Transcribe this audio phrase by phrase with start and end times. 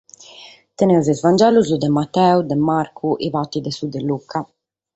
[0.81, 4.39] Tenimus sos vangelos de Mateu, de Marcu e parte de su de Luca.